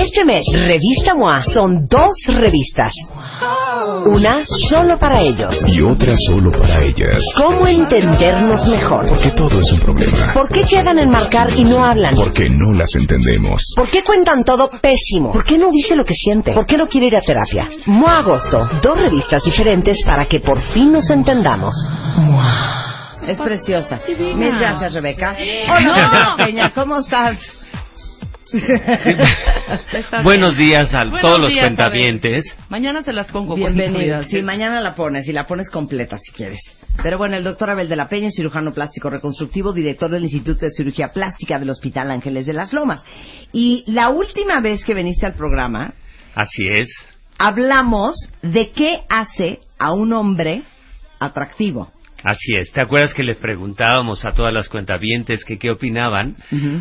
[0.00, 2.92] Este mes, Revista MOA son dos revistas.
[4.06, 5.56] Una solo para ellos.
[5.66, 7.18] Y otra solo para ellas.
[7.36, 9.08] ¿Cómo entendernos mejor?
[9.08, 10.32] Porque todo es un problema.
[10.34, 12.14] ¿Por qué quedan en marcar y no hablan?
[12.14, 13.60] Porque no las entendemos.
[13.74, 15.32] ¿Por qué cuentan todo pésimo?
[15.32, 16.52] ¿Por qué no dice lo que siente?
[16.52, 17.68] ¿Por qué no quiere ir a terapia?
[17.86, 18.68] MOA Agosto.
[18.80, 21.74] Dos revistas diferentes para que por fin nos entendamos.
[23.26, 24.00] Es preciosa.
[24.16, 25.36] Mil gracias, Rebeca.
[25.68, 27.38] Hola, Peña, ¿cómo estás?
[30.22, 32.44] Buenos días a Buenos todos los cuentavientes.
[32.68, 33.56] Mañana te las pongo.
[33.58, 34.26] incluidas.
[34.28, 36.60] Sí, mañana la pones y la pones completa si quieres.
[37.02, 40.72] Pero bueno, el doctor Abel de la Peña, cirujano plástico reconstructivo, director del Instituto de
[40.72, 43.04] Cirugía Plástica del Hospital Ángeles de las Lomas.
[43.52, 45.92] Y la última vez que viniste al programa,
[46.34, 46.88] Así es.
[47.38, 50.62] hablamos de qué hace a un hombre
[51.20, 51.92] atractivo.
[52.22, 52.72] Así es.
[52.72, 56.36] ¿Te acuerdas que les preguntábamos a todas las cuentavientes que qué opinaban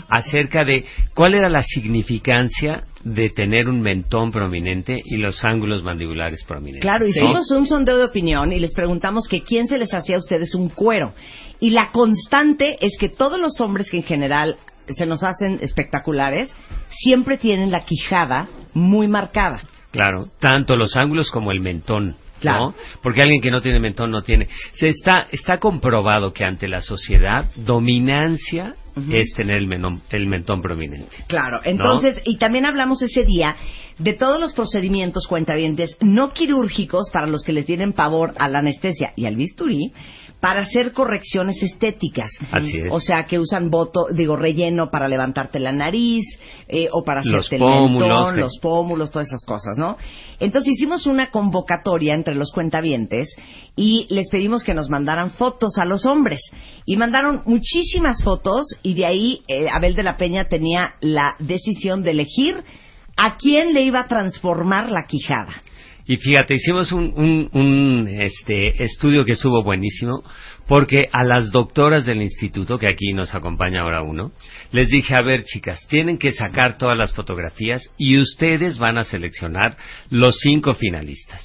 [0.09, 6.43] acerca de cuál era la significancia de tener un mentón prominente y los ángulos mandibulares
[6.43, 6.81] prominentes?
[6.81, 10.19] Claro, hicimos un sondeo de opinión y les preguntamos que quién se les hacía a
[10.19, 11.13] ustedes un cuero.
[11.59, 14.57] Y la constante es que todos los hombres que en general
[14.89, 16.55] se nos hacen espectaculares,
[16.89, 19.61] siempre tienen la quijada muy marcada.
[19.91, 22.15] Claro, tanto los ángulos como el mentón.
[22.39, 22.67] Claro.
[22.67, 22.75] ¿no?
[23.01, 24.47] Porque alguien que no tiene mentón no tiene.
[24.73, 28.75] Se está, está comprobado que ante la sociedad, dominancia
[29.11, 29.69] es tener el,
[30.09, 31.15] el mentón prominente.
[31.27, 33.55] Claro, entonces, y también hablamos ese día
[33.99, 38.59] de todos los procedimientos cuentavientes no quirúrgicos para los que les tienen pavor a la
[38.59, 39.91] anestesia y al bisturí
[40.47, 42.31] para hacer correcciones estéticas.
[42.51, 42.87] Así es.
[42.89, 46.23] O sea, que usan voto, digo, relleno para levantarte la nariz
[46.69, 49.97] eh, o para Los hacerte el pómulos, mentón, los pómulos, todas esas cosas, ¿no?
[50.39, 53.27] Entonces hicimos una convocatoria entre los cuentavientes
[53.75, 56.39] y les pedimos que nos mandaran fotos a los hombres.
[56.85, 62.03] Y mandaron muchísimas fotos y de ahí eh, Abel de la Peña tenía la decisión
[62.03, 62.63] de elegir
[63.17, 65.61] a quién le iba a transformar la quijada.
[66.07, 70.23] Y fíjate, hicimos un, un- un, este, estudio que estuvo buenísimo,
[70.67, 74.31] porque a las doctoras del instituto, que aquí nos acompaña ahora uno,
[74.71, 79.03] les dije, a ver chicas, tienen que sacar todas las fotografías y ustedes van a
[79.03, 79.75] seleccionar
[80.09, 81.43] los cinco finalistas.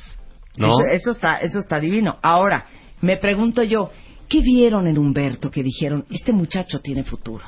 [0.56, 0.68] ¿No?
[0.68, 2.18] Eso, eso está, eso está divino.
[2.22, 2.66] Ahora,
[3.00, 3.90] me pregunto yo,
[4.28, 7.44] ¿qué vieron en Humberto que dijeron, este muchacho tiene futuro?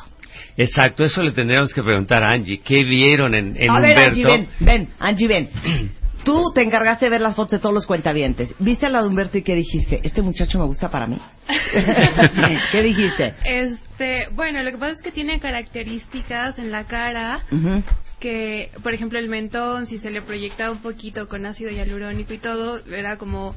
[0.57, 2.59] Exacto, eso le tendríamos que preguntar a Angie.
[2.61, 4.11] ¿Qué vieron en, en a ver, Humberto?
[4.11, 5.51] Angie, ven, ven, Angie, ven.
[6.25, 8.55] Tú te encargaste de ver las fotos de todos los cuentavientes.
[8.59, 10.01] ¿Viste a la de Humberto y qué dijiste?
[10.03, 11.19] Este muchacho me gusta para mí.
[12.73, 13.35] ¿Qué dijiste?
[13.45, 17.43] Este, bueno, lo que pasa es que tiene características en la cara
[18.21, 22.39] que, por ejemplo, el mentón, si se le proyectaba un poquito con ácido hialurónico y
[22.39, 23.55] todo, era como,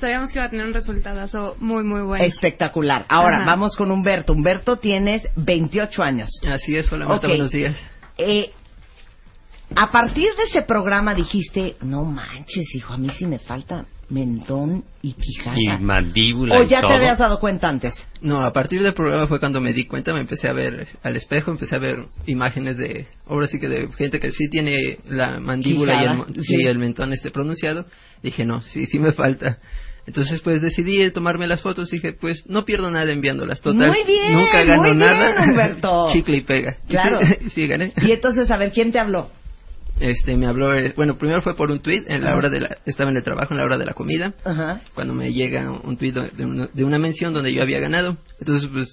[0.00, 2.24] sabíamos que iba a tener un resultado muy, muy bueno.
[2.24, 3.04] Espectacular.
[3.08, 3.46] Ahora, Ajá.
[3.46, 4.32] vamos con Humberto.
[4.32, 6.28] Humberto, tienes 28 años.
[6.50, 7.30] Así es, hola Marta, Ok.
[7.32, 7.76] buenos días.
[8.16, 8.50] Eh,
[9.80, 14.84] a partir de ese programa dijiste, no manches, hijo, a mí sí me falta mentón
[15.02, 15.56] y quijada.
[15.56, 16.90] Y mandíbula ¿O y ya todo.
[16.90, 17.94] te habías dado cuenta antes?
[18.20, 21.14] No, a partir del programa fue cuando me di cuenta, me empecé a ver al
[21.14, 25.38] espejo, empecé a ver imágenes de, ahora sí que de gente que sí tiene la
[25.38, 26.56] mandíbula y el, sí.
[26.56, 27.86] sí, el mentón este pronunciado.
[28.22, 29.58] Dije, no, sí, sí me falta.
[30.08, 31.90] Entonces, pues decidí tomarme las fotos.
[31.90, 33.60] Dije, pues no pierdo nada enviándolas.
[33.60, 35.44] Total, Muy bien, nunca gano muy bien, nada.
[35.44, 36.06] Humberto.
[36.12, 36.78] Chicle y pega.
[36.88, 37.20] Y Claro.
[37.20, 37.92] Sí, sí, gané.
[38.00, 39.30] Y entonces, a ver, ¿quién te habló?
[40.00, 42.78] Este, me habló, eh, bueno, primero fue por un tweet en la hora de la,
[42.86, 44.34] estaba en el trabajo en la hora de la comida.
[44.44, 44.80] Ajá.
[44.94, 48.16] cuando me llega un tuit de una, de una mención donde yo había ganado.
[48.38, 48.88] Entonces, pues,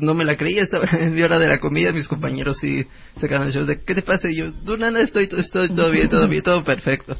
[0.00, 2.86] no me la creía, estaba en mi hora de la comida, mis compañeros sí
[3.20, 4.30] sacaban el show de, ¿qué te pasa?
[4.30, 7.16] Y yo, no, nada, estoy, estoy todo bien, todo bien, todo perfecto.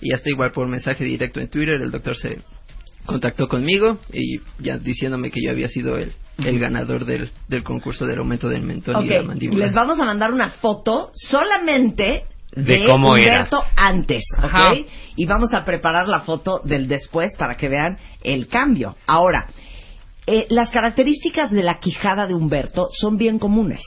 [0.00, 2.38] Y hasta igual por mensaje directo en Twitter, el doctor se
[3.04, 8.06] contactó conmigo y ya diciéndome que yo había sido el, el ganador del, del concurso
[8.06, 9.66] del aumento del mentón y la mandíbula.
[9.66, 13.34] les vamos a mandar una foto solamente de, De cómo era.
[13.34, 14.44] Humberto antes, ¿ok?
[14.44, 14.72] Ajá.
[15.16, 18.96] Y vamos a preparar la foto del después para que vean el cambio.
[19.06, 19.46] Ahora,
[20.26, 23.82] eh, las características de la quijada de Humberto son bien comunes.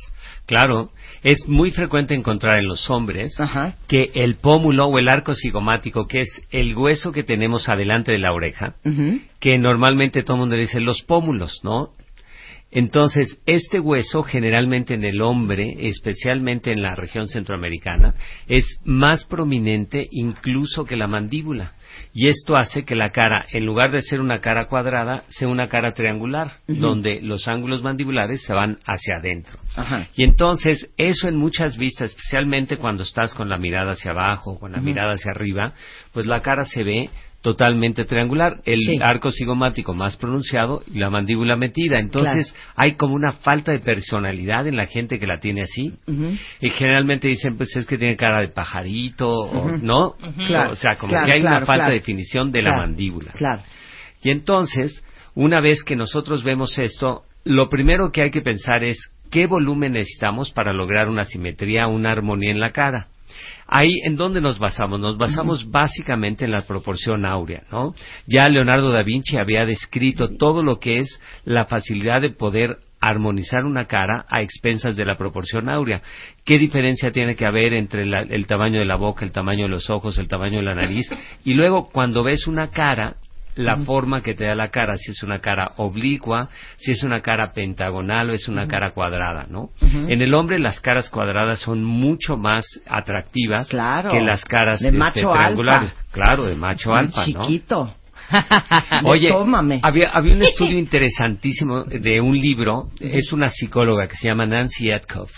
[0.45, 0.89] Claro,
[1.23, 3.75] es muy frecuente encontrar en los hombres Ajá.
[3.87, 8.19] que el pómulo o el arco cigomático, que es el hueso que tenemos adelante de
[8.19, 8.75] la oreja,
[9.39, 11.91] que normalmente todo el mundo le dice los pómulos, ¿no?
[12.73, 18.15] Entonces, este hueso generalmente en el hombre, especialmente en la región centroamericana,
[18.47, 21.73] es más prominente incluso que la mandíbula.
[22.11, 25.67] Y esto hace que la cara, en lugar de ser una cara cuadrada, sea una
[25.67, 29.59] cara triangular, donde los ángulos mandibulares se van hacia adentro.
[29.75, 30.07] Ajá.
[30.15, 34.71] Y entonces, eso en muchas vistas, especialmente cuando estás con la mirada hacia abajo, con
[34.71, 35.73] la mirada hacia arriba,
[36.11, 37.09] pues la cara se ve
[37.43, 38.99] totalmente triangular, el Sí.
[39.01, 41.99] arco cigomático más pronunciado y la mandíbula metida.
[41.99, 45.93] Entonces hay como una falta de personalidad en la gente que la tiene así.
[46.61, 49.77] Y generalmente dicen, pues es que tiene cara de pajarito, o.
[49.77, 50.15] ¿no?
[50.47, 53.33] Claro, o sea, como claro, que hay una falta de definición de la mandíbula.
[53.33, 53.61] Claro.
[54.23, 55.03] Y entonces,
[55.35, 58.97] una vez que nosotros vemos esto, lo primero que hay que pensar es
[59.29, 63.07] qué volumen necesitamos para lograr una simetría, una armonía en la cara.
[63.75, 64.99] Ahí, ¿en dónde nos basamos?
[64.99, 67.95] Nos basamos básicamente en la proporción áurea, ¿no?
[68.27, 73.65] Ya Leonardo da Vinci había descrito todo lo que es la facilidad de poder armonizar
[73.65, 76.03] una cara a expensas de la proporción áurea.
[76.45, 79.69] ¿Qué diferencia tiene que haber entre la- el tamaño de la boca, el tamaño de
[79.71, 81.09] los ojos, el tamaño de la nariz?
[81.43, 83.15] Y luego, cuando ves una cara,
[83.55, 87.21] la forma que te da la cara, si es una cara oblicua, si es una
[87.21, 89.69] cara pentagonal o es una cara cuadrada, ¿no?
[89.81, 94.11] En el hombre las caras cuadradas son mucho más atractivas Claro.
[94.11, 95.89] que las caras De este, macho triangulares.
[95.91, 96.11] alfa.
[96.11, 97.45] Claro, de macho alfa, ¿no?
[97.45, 97.93] Chiquito.
[99.03, 99.31] Oye,
[99.83, 104.89] había, había un estudio interesantísimo de un libro, es una psicóloga que se llama Nancy
[104.89, 105.31] Etkoff.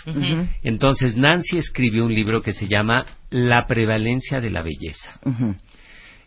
[0.62, 5.18] Entonces, Nancy escribió un libro que se llama La prevalencia de la belleza.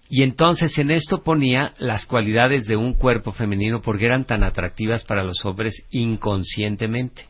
[0.09, 5.03] Y entonces en esto ponía las cualidades de un cuerpo femenino porque eran tan atractivas
[5.05, 7.25] para los hombres inconscientemente.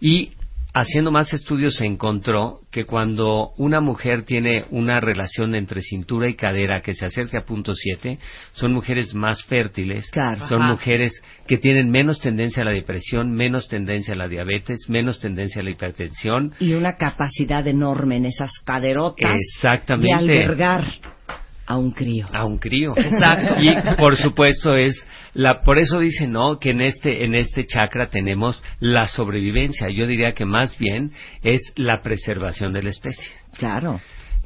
[0.00, 0.32] Y
[0.74, 6.34] haciendo más estudios se encontró que cuando una mujer tiene una relación entre cintura y
[6.34, 8.18] cadera que se acerca a punto 7,
[8.52, 10.46] son mujeres más fértiles, Claro.
[10.48, 10.72] son Ajá.
[10.72, 15.60] mujeres que tienen menos tendencia a la depresión, menos tendencia a la diabetes, menos tendencia
[15.60, 16.52] a la hipertensión.
[16.58, 20.08] Y una capacidad enorme en esas caderotas Exactamente.
[20.08, 20.84] de albergar
[21.66, 22.26] a un crío.
[22.32, 22.94] a un crío.
[23.60, 24.94] Y por supuesto es
[25.32, 29.88] la por eso dice no que en este en este chakra tenemos la sobrevivencia.
[29.88, 31.12] Yo diría que más bien
[31.42, 33.32] es la preservación de la especie.
[33.56, 34.00] Claro.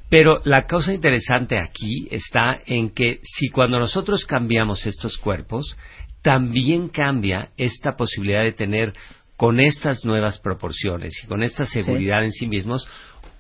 [0.09, 5.77] Pero la cosa interesante aquí está en que si cuando nosotros cambiamos estos cuerpos,
[6.23, 8.95] también cambia esta posibilidad de tener
[9.37, 12.89] con estas nuevas proporciones y con esta seguridad en sí mismos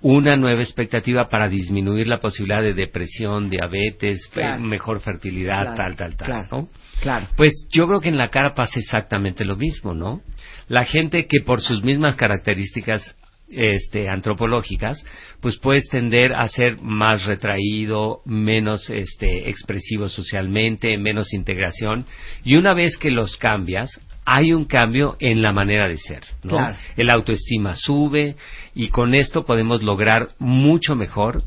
[0.00, 4.60] una nueva expectativa para disminuir la posibilidad de depresión, diabetes, Claro.
[4.60, 6.48] mejor fertilidad, Claro, tal, tal, tal, claro.
[6.50, 6.68] ¿no?
[7.00, 7.28] Claro.
[7.36, 10.20] Pues yo creo que en la cara pasa exactamente lo mismo, ¿no?
[10.68, 13.14] La gente que por sus mismas características
[13.50, 15.02] este, antropológicas,
[15.40, 22.04] pues puedes tender a ser más retraído, menos este, expresivo socialmente, menos integración,
[22.44, 23.90] y una vez que los cambias,
[24.30, 26.50] hay un cambio en la manera de ser, ¿no?
[26.50, 26.76] Claro.
[26.96, 28.36] El autoestima sube
[28.74, 31.42] y con esto podemos lograr mucho mejor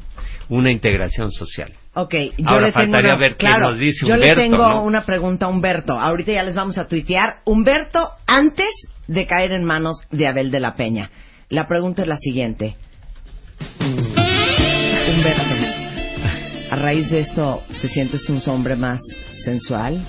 [0.49, 1.71] una integración social.
[1.93, 4.41] Ok, yo Ahora le tengo faltaría una, ver qué claro, nos dice yo le Humberto,
[4.41, 4.83] tengo ¿no?
[4.83, 5.93] una pregunta a Humberto.
[5.99, 7.41] Ahorita ya les vamos a tuitear.
[7.45, 8.69] Humberto, antes
[9.07, 11.11] de caer en manos de Abel de la Peña.
[11.49, 12.75] La pregunta es la siguiente.
[15.07, 15.41] Humberto,
[16.71, 19.01] a raíz de esto, ¿te sientes un hombre más
[19.43, 20.03] sensual,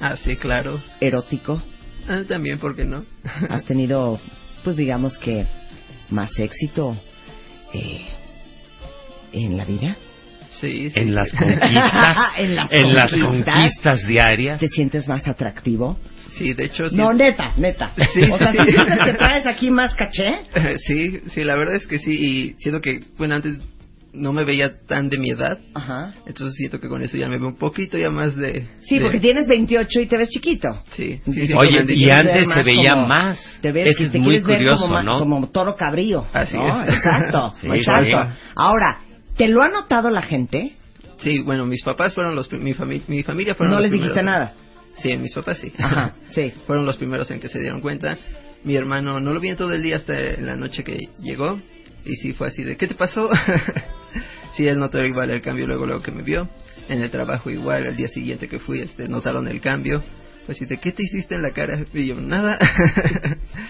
[0.00, 0.80] Ah, sí, claro.
[1.00, 1.60] erótico?
[2.08, 3.04] Ah, también, ¿por qué no?
[3.48, 4.20] ¿Has tenido,
[4.62, 5.46] pues digamos que,
[6.10, 6.96] más éxito
[7.72, 8.02] eh,
[9.32, 9.96] en la vida?
[10.60, 11.00] sí, sí.
[11.00, 13.54] En las conquistas, En las en las conquistas.
[13.54, 14.60] conquistas diarias.
[14.60, 15.98] ¿Te sientes más atractivo?
[16.38, 16.96] Sí, de hecho, sí.
[16.96, 17.92] No, neta, neta.
[18.14, 18.72] Sí, o sea, sí, ¿sí sí.
[18.72, 20.40] sientes que traes aquí más caché?
[20.86, 22.12] sí, sí, la verdad es que sí.
[22.12, 23.56] Y siento que, bueno, antes
[24.14, 25.58] no me veía tan de mi edad.
[25.74, 26.14] Ajá.
[26.26, 28.66] Entonces siento que con eso ya me veo un poquito ya más de...
[28.82, 30.82] Sí, de- porque tienes 28 y te ves chiquito.
[30.92, 31.20] Sí,
[31.58, 33.58] Oye, y Te antes se veía como- más.
[33.60, 35.18] Te ves, es te muy curioso, como, ¿no?
[35.18, 36.26] como toro cabrío.
[36.32, 36.82] Así ¿no?
[36.84, 36.94] es.
[36.94, 38.32] Exacto, Sí, exacto.
[38.56, 39.00] Ahora,
[39.36, 40.72] ¿te lo ha notado la gente?
[41.18, 42.50] Sí, bueno, mis papás fueron los...
[42.52, 44.52] Mi, fami- mi familia fueron No los les dijiste primeros nada.
[44.98, 45.72] Sí, mis papás sí.
[45.78, 46.52] Ajá, sí.
[46.66, 48.16] fueron los primeros en que se dieron cuenta.
[48.62, 51.60] Mi hermano no lo vi en todo el día hasta la noche que llegó.
[52.06, 53.28] Y sí fue así de, ¿qué te pasó?
[54.56, 56.48] sí, él notó igual el cambio luego, luego que me vio.
[56.88, 60.02] En el trabajo igual, el día siguiente que fui, este, notaron el cambio.
[60.46, 61.78] Pues así de, ¿qué te hiciste en la cara?
[61.92, 62.58] Y yo, nada.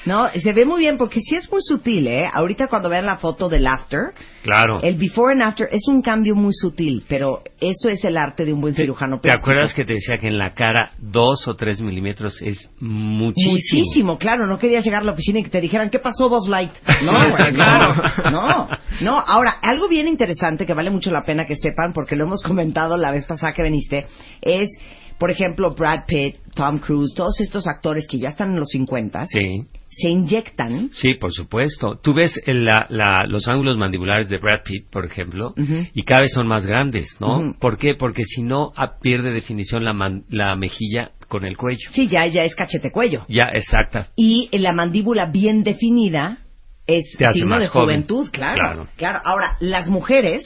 [0.07, 2.29] No, se ve muy bien porque sí es muy sutil, ¿eh?
[2.31, 4.13] Ahorita cuando vean la foto del after,
[4.43, 4.83] Claro.
[4.83, 8.53] el before and after es un cambio muy sutil, pero eso es el arte de
[8.53, 9.43] un buen cirujano ¿Te plástico.
[9.51, 13.53] acuerdas que te decía que en la cara dos o tres milímetros es muchísimo?
[13.53, 16.49] Muchísimo, claro, no querías llegar a la oficina y que te dijeran, ¿qué pasó, Buzz
[16.49, 16.73] Light?
[17.05, 17.13] No,
[17.55, 17.95] claro.
[18.31, 18.69] no,
[19.01, 19.19] no.
[19.27, 22.99] Ahora, algo bien interesante que vale mucho la pena que sepan, porque lo hemos comentado
[22.99, 24.07] la vez pasada que viniste,
[24.43, 24.69] es,
[25.19, 29.27] por ejemplo, Brad Pitt, Tom Cruise, todos estos actores que ya están en los 50,
[29.27, 31.99] Sí, se inyectan sí, por supuesto.
[32.03, 36.23] Tú ves el- la- la- los ángulos mandibulares de Brad Pitt, por ejemplo, y cada
[36.23, 37.55] vez son más grandes, ¿no?
[37.61, 37.95] ¿Por qué?
[37.95, 41.89] Porque si no ah, pierde definición la, man- la mejilla con el cuello.
[41.93, 43.25] Sí, ya, ya es cachete cuello.
[43.29, 44.09] Ya, exacta.
[44.17, 46.39] Y la mandíbula bien definida
[46.87, 47.85] es signo de joven.
[48.03, 48.89] juventud, claro, Claro.
[48.97, 49.21] claro.
[49.25, 50.43] Ahora, las mujeres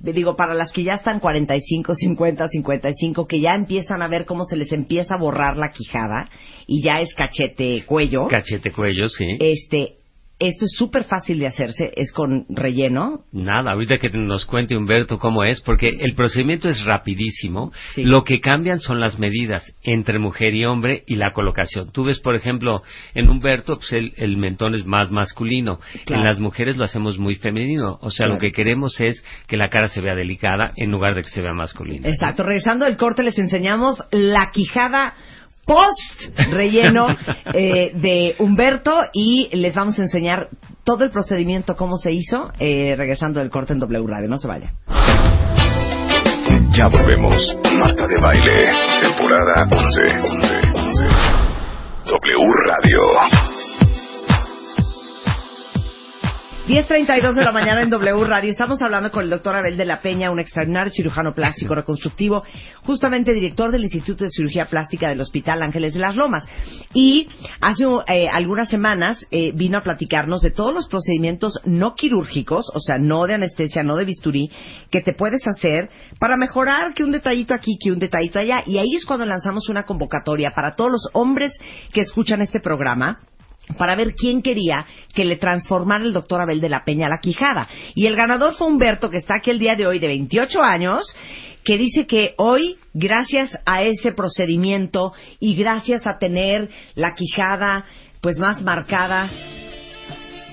[0.00, 4.44] digo, para las que ya están 45, 50, 55, que ya empiezan a ver cómo
[4.44, 6.28] se les empieza a borrar la quijada
[6.66, 8.28] y ya es cachete cuello.
[8.28, 9.36] Cachete cuello, sí.
[9.40, 9.96] este,
[10.38, 13.24] esto es súper fácil de hacerse, es con relleno.
[13.32, 17.72] Nada, ahorita que nos cuente Humberto cómo es, porque el procedimiento es rapidísimo.
[17.94, 18.02] Sí.
[18.04, 21.90] Lo que cambian son las medidas entre mujer y hombre y la colocación.
[21.90, 22.82] Tú ves, por ejemplo,
[23.14, 25.80] en Humberto, pues el, el mentón es más masculino.
[26.04, 26.20] Claro.
[26.22, 27.98] En las mujeres lo hacemos muy femenino.
[28.02, 28.34] O sea, Claro.
[28.34, 31.40] lo que queremos es que la cara se vea delicada en lugar de que se
[31.42, 32.08] vea masculina.
[32.08, 35.14] Exacto, regresando del corte les enseñamos la quijada
[35.66, 37.08] post relleno
[37.54, 40.48] eh, de Humberto y les vamos a enseñar
[40.84, 44.28] todo el procedimiento, cómo se hizo, eh, regresando del corte en W Radio.
[44.28, 44.72] No se vaya.
[46.70, 47.56] Ya volvemos.
[47.78, 48.70] Marta de Baile,
[49.00, 50.02] temporada 11.
[50.30, 51.04] 11, 11.
[52.06, 53.45] W Radio.
[56.66, 58.50] 10.32 de la mañana en W Radio.
[58.50, 62.42] Estamos hablando con el doctor Abel de la Peña, un extraordinario cirujano plástico reconstructivo,
[62.82, 66.44] justamente director del Instituto de Cirugía Plástica del Hospital Ángeles de las Lomas.
[66.92, 67.28] Y
[67.60, 72.80] hace eh, algunas semanas eh, vino a platicarnos de todos los procedimientos no quirúrgicos, o
[72.80, 74.50] sea, no de anestesia, no de bisturí,
[74.90, 78.64] que te puedes hacer para mejorar que un detallito aquí, que un detallito allá.
[78.66, 81.52] Y ahí es cuando lanzamos una convocatoria para todos los hombres
[81.92, 83.20] que escuchan este programa
[83.78, 87.68] para ver quién quería que le transformara el doctor Abel de la Peña la quijada.
[87.94, 91.04] Y el ganador fue Humberto, que está aquí el día de hoy, de 28 años,
[91.64, 97.84] que dice que hoy, gracias a ese procedimiento y gracias a tener la quijada
[98.20, 99.28] pues más marcada,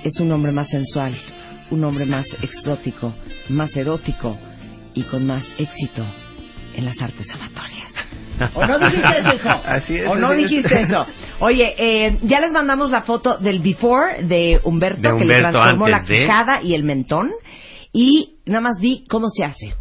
[0.03, 1.15] es un hombre más sensual,
[1.71, 3.13] un hombre más exótico,
[3.49, 4.37] más erótico
[4.93, 6.03] y con más éxito
[6.75, 7.92] en las artes amatorias.
[8.55, 9.49] ¿O no dijiste eso, hijo?
[9.65, 10.37] Así es, ¿O no es.
[10.37, 11.05] dijiste eso?
[11.39, 15.87] Oye, eh, ya les mandamos la foto del before de Humberto, De que le transformó
[15.87, 17.29] la de- quijada y el mentón.
[17.91, 19.75] Y nada más di cómo se hace.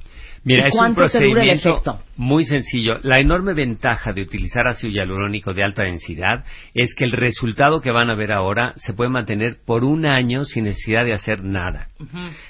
[0.45, 2.99] Mira, ¿Y es un procedimiento muy sencillo.
[3.03, 6.45] La enorme ventaja de utilizar ácido hialurónico de alta densidad
[6.75, 10.45] es que el resultado que van a ver ahora se puede mantener por un año
[10.45, 11.89] sin necesidad de hacer nada.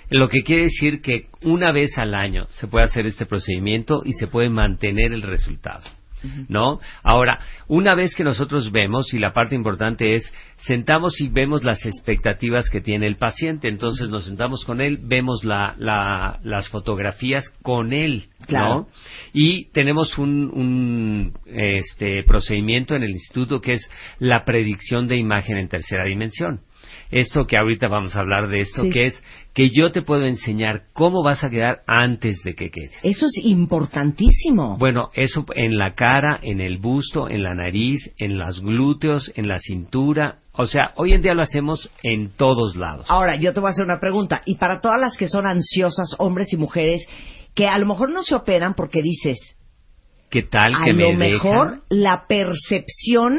[0.08, 4.12] Lo que quiere decir que una vez al año se puede hacer este procedimiento y
[4.12, 5.82] se puede mantener el resultado.
[6.48, 6.80] ¿No?
[7.02, 7.38] Ahora,
[7.68, 12.70] una vez que nosotros vemos, y la parte importante es, sentamos y vemos las expectativas
[12.70, 13.68] que tiene el paciente.
[13.68, 18.74] Entonces nos sentamos con él, vemos la, la- las fotografías con él, Claro.
[18.74, 18.88] ¿no?
[19.32, 25.56] Y tenemos un, un, este, procedimiento en el instituto que es la predicción de imagen
[25.58, 26.60] en tercera dimensión.
[27.12, 28.90] Esto que ahorita vamos a hablar de esto, Sí.
[28.90, 32.92] que es que yo te puedo enseñar cómo vas a quedar antes de que quedes.
[33.02, 34.78] Eso es importantísimo.
[34.78, 39.46] Bueno, eso en la cara, en el busto, en la nariz, en los glúteos, en
[39.46, 40.38] la cintura.
[40.52, 43.04] O sea, hoy en día lo hacemos en todos lados.
[43.08, 44.42] Ahora, yo te voy a hacer una pregunta.
[44.46, 47.06] Y para todas las que son ansiosas, hombres y mujeres,
[47.54, 49.38] que a lo mejor no se operan porque dices,
[50.30, 53.38] ¿Qué tal a que lo me mejor la percepción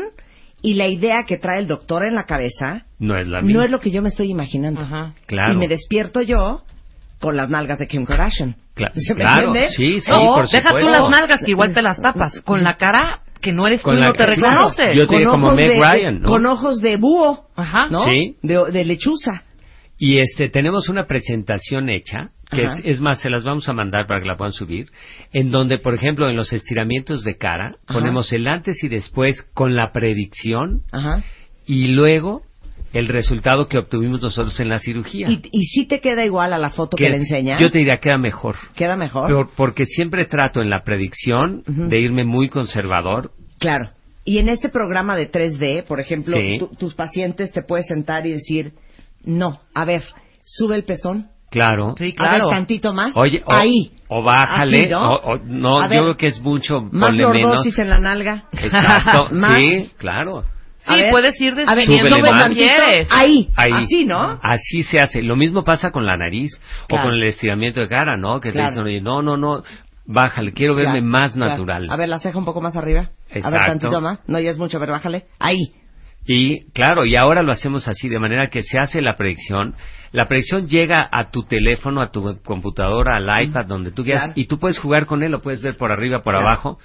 [0.63, 3.59] y la idea que trae el doctor en la cabeza No es la misma.
[3.59, 4.81] no es lo que yo me estoy imaginando.
[5.27, 5.53] Claro.
[5.53, 6.63] Y me despierto yo
[7.19, 8.55] con las nalgas de Kim Kardashian.
[8.75, 9.71] Cla- ¿Se me claro, entiende?
[9.75, 10.91] sí, sí, O- por Deja tú supuesto.
[11.01, 12.41] las nalgas que igual te las tapas.
[12.41, 14.33] Con la cara que no eres Con tú y no te Claro.
[14.35, 14.95] reconoces.
[14.95, 16.29] Yo te digo como ojos Meg de- Ryan, ¿no?
[16.29, 17.87] Con ojos de búho, Ajá.
[17.89, 18.05] ¿no?
[18.05, 18.37] Sí.
[18.41, 19.43] De, de lechuza.
[19.99, 24.07] Y este, tenemos una presentación hecha, que es, es más, se las vamos a mandar
[24.07, 24.87] para que la puedan subir,
[25.31, 27.93] en donde, por ejemplo, en los estiramientos de cara, Ajá.
[27.99, 31.23] ponemos el antes y después con la predicción Ajá.
[31.65, 32.43] y luego
[32.93, 35.27] el resultado que obtuvimos nosotros en la cirugía.
[35.27, 37.59] Y, y si te queda igual a la foto que, Que le enseñas.
[37.59, 38.55] Yo te diría queda mejor.
[38.75, 39.25] ¿Queda mejor?
[39.27, 43.31] Pero- porque siempre trato en la predicción de irme muy conservador.
[43.57, 43.89] Claro.
[44.25, 46.57] Y en este programa de 3D, por ejemplo, Sí.
[46.59, 48.73] tu- tus pacientes te puedes sentar y decir,
[49.25, 50.03] no, a ver,
[50.43, 51.29] sube el pezón.
[51.53, 51.93] Claro.
[51.97, 52.49] Sí, A ver, claro.
[52.49, 53.15] tantito más.
[53.15, 53.91] Oye, o, ahí.
[54.07, 55.07] o bájale, Aquí, ¿no?
[55.09, 57.41] o, o- no, yo ver, creo que es mucho, Más ponle menos.
[57.51, 58.45] lordosis en la nalga.
[58.51, 59.57] Exacto, Más.
[59.59, 60.43] sí, claro.
[60.79, 62.49] Sí, ver, puedes ir Súbele como más.
[62.49, 63.07] quieres.
[63.11, 63.71] Ahí, Ahí.
[63.71, 64.37] así, ¿no?
[64.41, 65.21] Así se hace.
[65.21, 66.51] Lo mismo pasa con la nariz
[66.89, 67.03] Claro.
[67.03, 68.41] o con el estiramiento de cara, ¿no?
[68.41, 68.67] Que Claro.
[68.67, 69.61] te dicen, oye, no, no, no,
[70.05, 71.51] bájale, quiero verme Claro, más claro.
[71.51, 71.87] natural.
[71.89, 73.01] A ver, la ceja un poco más arriba.
[73.01, 73.67] A ver, Exacto.
[73.67, 74.19] tantito más.
[74.27, 75.25] No, ya es mucho, a ver, bájale.
[75.39, 75.71] Ahí.
[76.25, 79.75] Y claro, y ahora lo hacemos así, de manera que se hace la predicción.
[80.13, 84.33] La predicción llega a tu teléfono, a tu computadora, al iPad, donde tú quieras, Claro.
[84.39, 86.47] y tú puedes jugar con él, lo puedes ver por arriba, por Claro.
[86.47, 86.79] abajo.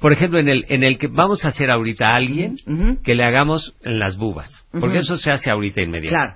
[0.00, 2.56] Por ejemplo, en el, en el que vamos a hacer ahorita a alguien,
[3.04, 6.16] que le hagamos en las bubas, porque eso se hace ahorita inmediato.
[6.16, 6.34] Claro.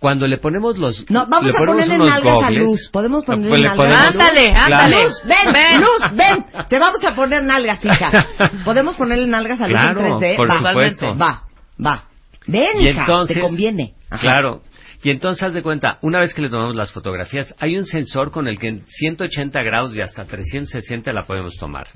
[0.00, 2.88] Cuando le ponemos los No, vamos le a ponemos ponerle nalgas a Luz.
[2.90, 4.14] Podemos ponerle pues nalgas ponemos- a Luz.
[4.16, 5.04] Ándale, ándale.
[5.04, 5.80] Luz, ven, Ven.
[5.80, 6.66] Luz, ven.
[6.70, 8.10] Te vamos a poner nalgas, hija.
[8.64, 10.36] ¿Podemos ponerle nalgas a Luz Claro, en 3D?
[10.36, 11.16] por va, supuesto.
[11.18, 11.42] Va,
[11.84, 12.04] va.
[12.46, 13.92] Ven, Y hija, entonces, te conviene.
[14.08, 14.20] Ajá.
[14.22, 14.62] claro.
[15.02, 18.30] Y entonces, haz de cuenta, una vez que le tomamos las fotografías, hay un sensor
[18.30, 21.86] con el que en 180 grados y hasta 360 la podemos tomar.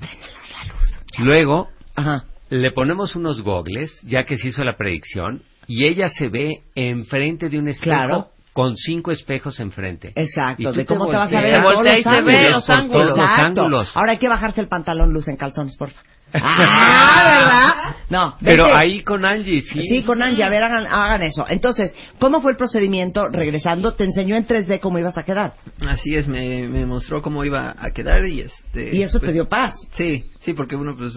[1.19, 2.25] Luego, Ajá.
[2.49, 7.49] le ponemos unos gogles, ya que se hizo la predicción, y ella se ve enfrente
[7.49, 8.27] de un espejo Claro.
[8.53, 10.13] con cinco espejos enfrente.
[10.15, 12.51] Y Exacto, tú de cómo te vas a ver todos los ángulos.
[12.51, 13.05] los ángulos.
[13.07, 13.91] Todos los ángulos.
[13.97, 16.01] Ahora hay que bajarse el pantalón luz en calzones, porfa.
[16.41, 17.95] Ah, ¿verdad?
[18.09, 18.35] No.
[18.43, 18.77] Pero vete.
[18.77, 19.87] ahí con Angie, sí.
[19.87, 21.45] Sí, con Angie, a ver, hagan, hagan eso.
[21.49, 23.27] Entonces, ¿cómo fue el procedimiento?
[23.27, 25.53] Regresando, te enseñó en 3D cómo ibas a quedar.
[25.87, 28.95] Así es, me, me mostró cómo iba a quedar y este...
[28.95, 29.75] Y eso pues, te dio paz.
[29.93, 31.13] Sí, sí, porque uno pues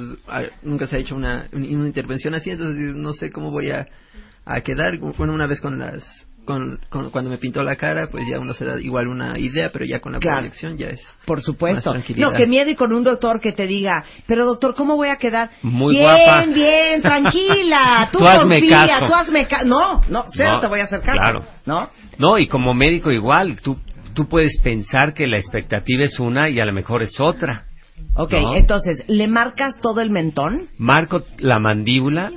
[0.62, 3.86] nunca se ha hecho una, una intervención así, entonces no sé cómo voy a,
[4.44, 4.98] a quedar.
[4.98, 6.27] Bueno, una vez con las...
[6.48, 9.68] Con, con- cuando me pintó la cara, pues ya uno se da igual una idea,
[9.70, 10.38] pero ya con la Claro.
[10.38, 11.00] proyección ya es...
[11.26, 11.76] Por supuesto.
[11.76, 12.30] Más tranquilidad.
[12.30, 15.16] No, que miedo y con un doctor que te diga, pero doctor, ¿cómo voy a
[15.16, 15.50] quedar?
[15.60, 16.46] Muy bien, guapa.
[16.46, 19.06] bien, tranquila, tú, Tú hazme confía, caso.
[19.06, 19.66] tú hazme caso.
[19.66, 21.18] No, no, cero No, te voy a hacer caso.
[21.18, 21.44] claro.
[21.66, 21.90] ¿No?
[22.16, 23.76] No, y como médico igual, tú,
[24.14, 27.64] tú puedes pensar que la expectativa es una y a lo mejor es otra.
[28.14, 28.54] Ok, No.
[28.54, 30.68] entonces, ¿le marcas todo el mentón?
[30.78, 32.32] Marco la mandíbula,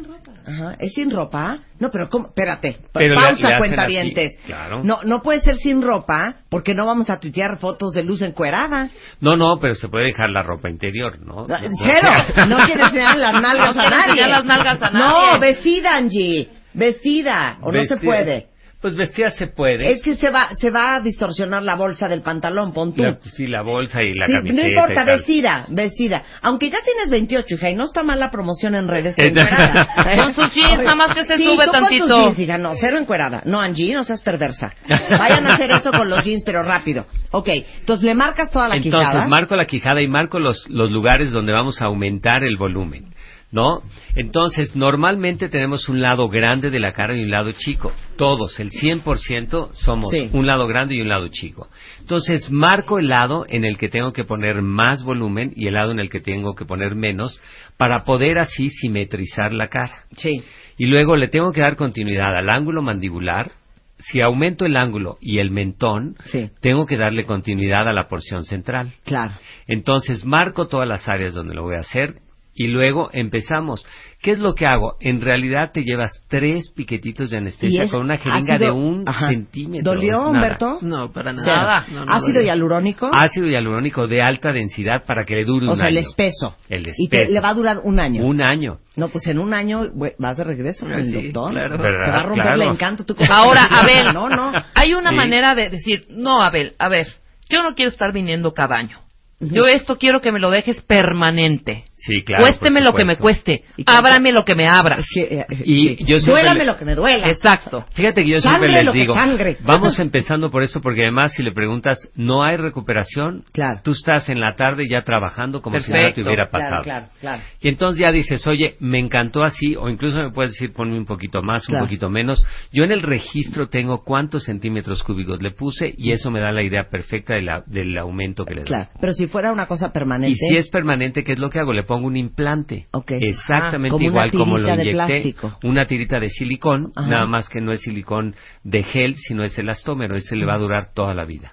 [0.45, 1.59] Ajá, ¿es sin ropa?
[1.79, 2.27] No, pero ¿cómo?
[2.27, 4.33] Espérate, Pero le- le pausa, hacen cuentavientes.
[4.37, 4.83] así, claro.
[4.83, 8.89] No, no puede ser sin ropa, porque no vamos a tuitear fotos de luz encuerada.
[9.19, 11.47] no, no, pero se puede dejar la ropa interior, ¿no?
[11.47, 12.09] No, No, Cero,
[12.49, 14.09] no quiere enseñar las nalgas No a nadie.
[14.11, 18.47] enseñar las nalgas a No, vestida, Angie, vestida, o no se puede.
[18.81, 19.91] Pues vestida se puede.
[19.91, 23.03] Es que se va, se va a distorsionar la bolsa del pantalón, pon tú.
[23.03, 24.61] La- sí, la bolsa y la Sí, camiseta.
[24.63, 25.17] no y importa, tal.
[25.17, 26.23] vestida, vestida.
[26.41, 29.13] Aunque ya tienes 28, hija, y no está mal la promoción en redes.
[29.19, 29.87] Eh, encuerada.
[30.23, 32.21] Con sus jeans, nada más que se Sí, sube tú con tus tantito.
[32.23, 33.43] jeans, hija, no, cero encuerada.
[33.45, 34.73] No, Angie, no seas perversa.
[34.87, 37.05] Vayan a hacer esto con los jeans, pero rápido.
[37.29, 37.49] Ok,
[37.81, 39.27] entonces le marcas toda la Entonces, quijada.
[39.27, 43.13] marco la quijada y marco los, los lugares donde vamos a aumentar el volumen,
[43.51, 43.81] ¿no?
[44.15, 47.91] Entonces, normalmente tenemos un lado grande de la cara y un lado chico.
[48.17, 50.29] Todos, el 100% somos Sí.
[50.31, 51.67] un lado grande y un lado chico.
[51.99, 55.91] Entonces, marco el lado en el que tengo que poner más volumen y el lado
[55.91, 57.39] en el que tengo que poner menos
[57.77, 60.05] para poder así simetrizar la cara.
[60.17, 60.43] Sí,
[60.77, 63.51] Y luego le tengo que dar continuidad al ángulo mandibular.
[63.99, 66.49] Si aumento el ángulo y el mentón, Sí.
[66.59, 68.93] tengo que darle continuidad a la porción central.
[69.05, 69.33] claro.
[69.67, 72.15] Entonces marco todas las áreas donde lo voy a hacer
[72.53, 73.85] y luego empezamos.
[74.21, 74.97] ¿Qué es lo que hago?
[74.99, 79.03] En realidad te llevas tres piquetitos de anestesia es con una jeringa ácido- de un
[79.07, 79.29] Ajá.
[79.29, 79.93] centímetro.
[79.93, 80.27] ¿Dolió.
[80.27, 80.77] Humberto?
[80.81, 81.47] No, para nada.
[81.47, 81.85] Nada.
[81.91, 83.09] No, no ¿Ácido hialurónico?
[83.11, 86.07] Ácido hialurónico de alta densidad para que le dure o un sea, el año.
[86.07, 86.55] espeso.
[86.69, 87.33] El Y te- espeso.
[87.33, 88.23] le va a durar un año.
[88.23, 88.77] Un año.
[88.95, 89.87] No, pues en un año
[90.19, 91.51] vas de regreso con Ah, el sí, doctor.
[91.51, 91.77] claro.
[91.77, 92.61] Se va a romper Claro.
[92.61, 93.05] el encanto.
[93.05, 94.51] tú Ahora, Abel, No, no.
[94.75, 95.15] hay una Sí.
[95.15, 97.07] manera de decir, no, Abel, a ver,
[97.49, 98.99] yo no quiero estar viniendo cada año.
[99.39, 101.85] Yo esto quiero que me lo dejes permanente.
[102.03, 102.43] Sí, claro.
[102.45, 103.63] Cuésteme lo que me cueste.
[103.77, 104.97] ¿Y qué- Ábrame lo que me abra.
[105.13, 105.97] Que, eh, Y sí.
[106.05, 107.29] yo siempre Duélame le- lo que me duela.
[107.29, 107.85] Exacto.
[107.93, 109.57] Fíjate que yo Sangre siempre lo les que digo, sangre.
[109.63, 113.81] vamos empezando por esto porque además si le preguntas, no hay recuperación, Claro.
[113.83, 116.83] tú estás en la tarde ya trabajando como si nada te hubiera Claro, pasado.
[116.83, 117.41] claro, claro.
[117.61, 121.05] Y entonces ya dices, oye, me encantó así, o incluso me puedes decir, ponme un
[121.05, 121.83] poquito más, Claro.
[121.83, 122.43] un poquito menos.
[122.73, 126.63] Yo en el registro tengo cuántos centímetros cúbicos le puse y eso me da la
[126.63, 128.67] idea perfecta de la- del aumento que le doy.
[128.67, 128.89] Claro.
[128.99, 130.31] Pero si fuera una cosa permanente.
[130.31, 131.73] Y si es permanente, ¿qué es lo que hago?
[131.73, 132.87] Le pongo un implante.
[133.09, 135.35] Exactamente Ah, como igual como lo inyecté.
[135.63, 137.09] Una tirita de silicón, Ajá.
[137.09, 140.15] nada más que no es silicón de gel, sino es elastómero.
[140.15, 141.51] Ese le va a durar toda la vida.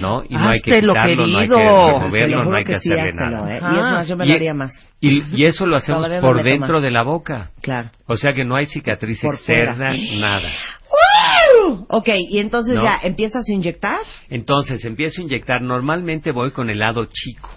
[0.00, 0.24] ¿No?
[0.28, 1.00] Y no hay que quitarlo, no
[1.38, 3.48] hay que removerlo, juro no hay que, sí, hacerle háztelo, nada.
[3.54, 3.60] ¿eh?
[3.62, 4.72] Y es más, yo me Y- lo haría más.
[5.00, 6.82] Y, y eso lo hacemos por dentro más.
[6.82, 7.50] de la boca.
[7.62, 7.90] Claro.
[8.06, 9.94] O sea que no hay cicatriz Por externa, fuera.
[10.20, 10.48] nada.
[10.90, 11.86] ¡Woo!
[11.88, 12.82] Ok, y entonces No.
[12.84, 14.00] ya empiezas a inyectar.
[14.28, 15.62] Entonces empiezo a inyectar.
[15.62, 17.50] Normalmente voy con el lado chico.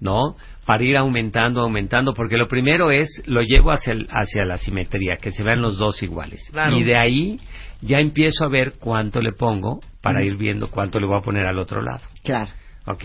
[0.00, 0.36] ¿No?
[0.66, 5.16] Para ir aumentando, aumentando, porque lo primero es, lo llevo hacia, el- hacia la simetría,
[5.20, 6.48] que se vean los dos iguales.
[6.50, 6.76] Claro.
[6.76, 7.40] Y de ahí
[7.80, 11.46] ya empiezo a ver cuánto le pongo para ir viendo cuánto le voy a poner
[11.46, 12.02] al otro lado.
[12.24, 12.50] Claro,
[12.86, 13.04] ¿Ok?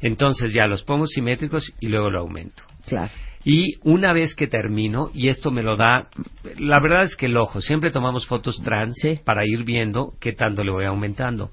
[0.00, 2.62] Entonces ya los pongo simétricos y luego lo aumento.
[2.86, 3.10] claro.
[3.44, 6.06] Y una vez que termino, y esto me lo da,
[6.58, 9.18] la verdad es que el ojo, siempre tomamos fotos trans Sí.
[9.24, 11.50] para ir viendo qué tanto le voy aumentando.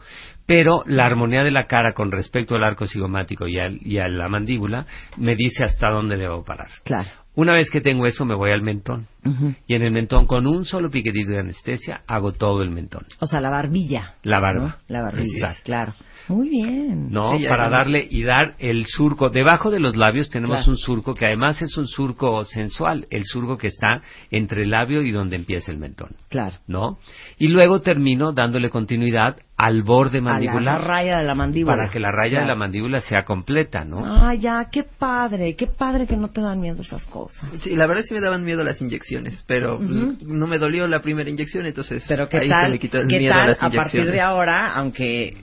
[0.49, 4.07] Pero la armonía de la cara con respecto al arco cigomático y, al- y a
[4.07, 6.69] la mandíbula me dice hasta dónde debo parar.
[6.83, 7.07] Claro.
[7.35, 9.05] Una vez que tengo eso, me voy al mentón.
[9.25, 9.53] Ujú.
[9.67, 13.05] Y en el mentón, con un solo piquetito de anestesia, hago todo el mentón.
[13.19, 14.15] O sea, la barbilla.
[14.23, 14.65] La barba.
[14.67, 14.75] ¿no?
[14.88, 15.62] La barbilla, Exacto.
[15.65, 15.93] claro.
[16.27, 17.10] Muy bien.
[17.10, 17.38] ¿no?
[17.38, 19.29] Sí, Para darle y dar el surco.
[19.29, 20.71] Debajo de los labios tenemos Claro.
[20.71, 25.01] un surco que además es un surco sensual, el surco que está entre el labio
[25.01, 26.58] y donde empieza el mentón, Claro.
[26.67, 26.99] ¿no?
[27.39, 31.75] Y luego termino dándole continuidad al borde A la mandibular raya de la mandíbula.
[31.75, 32.45] para que la raya Claro.
[32.45, 34.03] de la mandíbula sea completa, ¿no?
[34.05, 37.49] Ah, ya, qué padre, qué padre que no te dan miedo esas cosas.
[37.62, 39.08] Sí, la verdad sí me daban miedo las inyecciones.
[39.09, 39.89] Inyecciones, pero pues,
[40.27, 43.07] no me dolió la primera inyección, entonces Pero ¿qué ahí tal, se me quitó el
[43.07, 43.91] qué miedo tal a las a inyecciones.
[43.91, 45.33] partir de ahora, aunque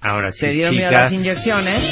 [0.00, 1.84] Ahora sí, te dio miedo a las inyecciones,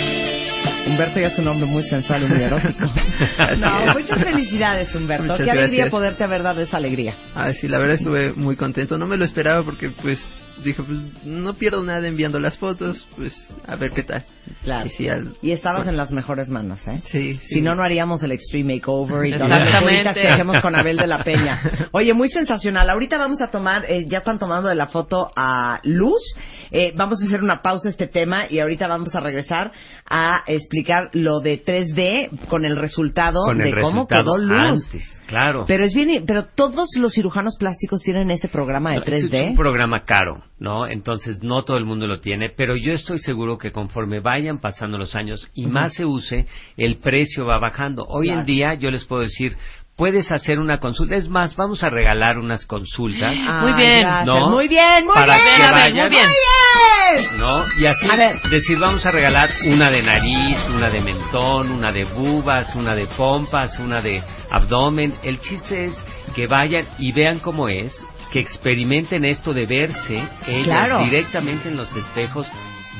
[0.87, 2.87] Humberto ya es un hombre muy sensual y muy erótico.
[3.59, 5.25] No, muchas felicidades, Humberto.
[5.25, 5.91] Muchas Qué alegría gracias.
[5.91, 7.15] poderte haber dado esa alegría.
[7.35, 8.99] Ah, sí, la verdad estuve muy contento.
[8.99, 10.19] No me lo esperaba porque, pues,
[10.63, 13.35] dije, pues, no pierdo nada enviando las fotos, pues,
[13.67, 14.25] a ver qué tal.
[14.65, 14.87] Claro.
[14.87, 17.01] Y sí, al- Y estabas bueno, en las mejores manos, ¿eh?
[17.05, 17.55] Sí, sí.
[17.57, 21.07] Si no, no haríamos el Extreme Makeover y todas las que hacemos con Abel de
[21.07, 21.61] la Peña.
[21.93, 22.89] Oye, muy sensacional.
[22.91, 26.23] Ahorita vamos a tomar, eh, ya están tomando de la foto a Luz.
[26.73, 29.73] Eh, vamos a hacer una pausa a este tema y ahorita vamos a regresar
[30.09, 34.59] a explicar lo de 3D con el resultado Con el de cómo resultado quedó Luz.
[34.93, 35.65] antes, claro.
[35.67, 39.43] Pero es bien, pero todos los cirujanos plásticos tienen ese programa de No, es- 3D.
[39.45, 40.87] Es un programa caro, ¿no?
[40.87, 44.99] Entonces no todo el mundo lo tiene, pero yo estoy seguro que conforme vayan pasando
[44.99, 48.05] los años y más se use, el precio va bajando.
[48.09, 48.41] Hoy Claro.
[48.41, 49.57] en día yo les puedo decir,
[49.97, 51.15] puedes hacer una consulta.
[51.17, 54.01] Es más, vamos a regalar unas consultas, Ah, Muy bien.
[54.01, 54.27] gracias.
[54.27, 54.51] ¿no?
[54.51, 55.95] Muy bien, muy Para bien.
[55.95, 56.27] que muy bien.
[57.39, 57.65] ¿no?
[57.79, 58.41] Y así A ver.
[58.51, 63.07] decir, vamos a regalar una de nariz, una de mentón, una de bubas, una de
[63.07, 65.15] pompas, una de abdomen.
[65.23, 65.95] El chiste es
[66.35, 67.93] que vayan y vean cómo es,
[68.33, 71.05] que experimenten esto de verse ellas Claro.
[71.05, 72.47] directamente en los espejos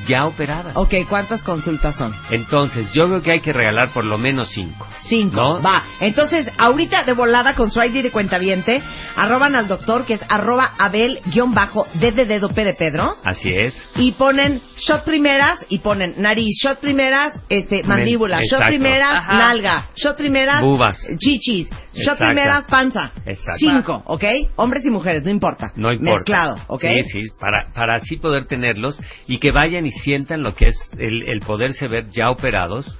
[0.07, 0.73] ya operadas.
[0.75, 2.13] Ok, ¿cuántas consultas son?
[2.31, 4.87] Entonces, yo creo que hay que regalar por lo menos cinco.
[5.01, 5.35] Cinco.
[5.35, 5.61] ¿No?
[5.61, 5.83] Va.
[5.99, 8.81] Entonces, ahorita de volada con su ID de cuentaviente,
[9.15, 13.73] arroban al doctor, que es arroba abel-d de dedo P de Pedro, Así es.
[13.95, 19.37] y ponen shot primeras, y ponen nariz, shot primeras, este, mandíbula, shot primeras, Ajá.
[19.37, 20.97] nalga, shot primeras, Bubas.
[21.19, 22.25] chichis, shot Exacto.
[22.25, 23.11] primeras, panza.
[23.25, 23.57] Exacto.
[23.59, 24.23] Cinco, ¿ok?
[24.55, 25.71] Hombres y mujeres, no importa.
[25.75, 26.11] No importa.
[26.19, 26.81] Mezclado, ¿ok?
[26.81, 30.75] Sí, sí, para, para así poder tenerlos y que vayan y sientan lo que es
[30.97, 32.97] el, el poderse ver ya operados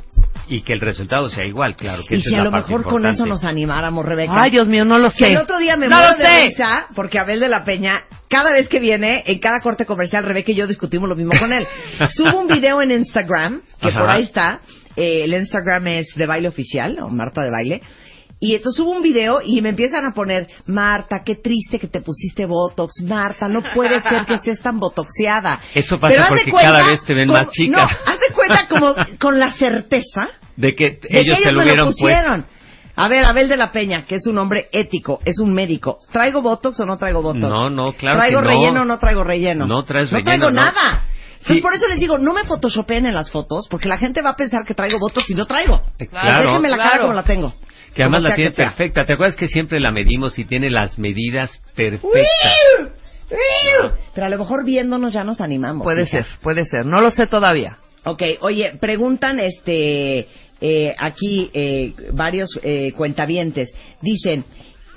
[0.48, 2.04] y que el resultado sea igual, claro.
[2.08, 4.34] Que Y esa si es a la lo mejor con eso nos animáramos, Rebeca.
[4.38, 5.32] Ay, Dios mío, no lo Que sé.
[5.32, 6.48] el otro día me no muero lo de sé.
[6.50, 10.52] risa porque Abel de la Peña, cada vez que viene, en cada corte comercial, Rebeca
[10.52, 11.66] y yo discutimos lo mismo con él.
[12.16, 14.00] Subo un video en Instagram, que Ajá.
[14.00, 14.60] por ahí está.
[14.98, 17.82] eh, el Instagram es de baile oficial, o Marta de baile.
[18.44, 22.02] Y entonces subo un video y me empiezan a poner, Marta, qué triste que te
[22.02, 23.02] pusiste Botox.
[23.04, 25.60] Marta, no puede ser que estés tan botoxeada.
[25.76, 27.78] Eso pasa Pero porque cada vez te ven como- más chicas.
[27.80, 30.28] No, haz de cuenta como con la certeza
[30.58, 32.02] De que de ellos te lo hubieran puesto.
[32.02, 32.46] pusieron.
[32.96, 36.00] A ver, Abel de la Peña, que es un hombre ético, es un médico.
[36.12, 37.42] ¿Traigo botox o no traigo botox?
[37.44, 38.52] No, no, claro ¿Traigo que no.
[38.52, 39.68] relleno o no traigo relleno?
[39.68, 40.62] No traes No relleno, traigo no.
[40.62, 41.04] nada.
[41.34, 41.62] Entonces, Sí.
[41.62, 44.36] por eso les digo, no me photoshopeen en las fotos, porque la gente va a
[44.36, 45.76] pensar que traigo botox y no traigo.
[45.76, 46.46] Eh, Pues Claro.
[46.48, 47.04] Déjenme la cara claro.
[47.06, 47.54] como la tengo.
[47.94, 49.06] Que además la tiene perfecta.
[49.06, 52.22] ¿Te acuerdas que siempre la medimos y tiene las medidas perfectas?
[54.14, 55.84] Pero a lo mejor viéndonos ya nos animamos.
[55.84, 56.24] Puede hija.
[56.24, 56.86] ser, puede ser.
[56.86, 57.78] No lo sé todavía.
[58.04, 60.28] Ok, oye, preguntan este
[60.60, 63.74] eh, aquí eh, varios eh, cuentavientes.
[64.02, 64.44] Dicen,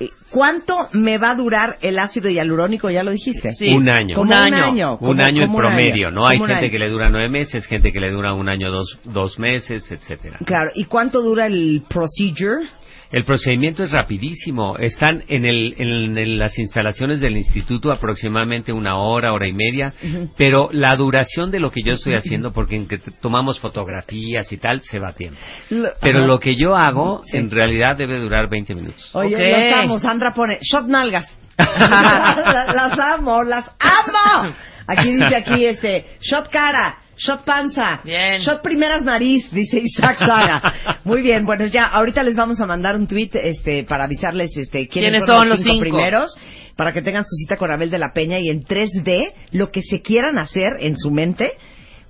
[0.01, 2.91] eh, ¿cuánto me va a durar el ácido hialurónico?
[2.91, 3.53] Ya lo dijiste.
[3.53, 3.75] Sí.
[3.75, 4.21] Un año.
[4.21, 4.97] Un año.
[5.01, 6.27] Un año en promedio, año, ¿no?
[6.27, 6.71] Hay gente año.
[6.71, 10.39] que le dura nueve meses, gente que le dura un año, dos, dos meses, etcétera.
[10.45, 12.67] Claro, ¿y cuánto dura el procedure?
[13.15, 14.77] El procedimiento es rapidísimo.
[14.77, 19.95] Están en, el, en, las instalaciones del instituto aproximadamente una hora, hora y media,
[20.37, 24.57] pero la duración de lo que yo estoy haciendo, porque en que tomamos fotografías y
[24.57, 25.39] tal, se va a tiempo.
[25.71, 26.27] Lo- Pero Ajá.
[26.27, 27.37] lo que yo hago, Sí.
[27.37, 29.09] en realidad debe durar 20 minutos.
[29.15, 30.01] Oye, las amo.
[30.01, 31.39] Sandra pone, shot nalgas.
[31.57, 31.67] las,
[32.75, 34.53] las amo, las amo.
[34.89, 38.41] Aquí dice aquí este, shot cara, shot panza, Bien.
[38.41, 40.75] shot primeras nariz, dice Isaac Saga.
[41.05, 44.89] Muy bien, bueno, ya ahorita les vamos a mandar un tweet este para avisarles este
[44.89, 45.81] quiénes, ¿Quiénes son, los cinco, cinco?
[45.81, 46.37] primeros
[46.77, 49.81] para que tengan su cita con Abel de la Peña y en 3D lo que
[49.83, 51.53] se quieran hacer en su mente,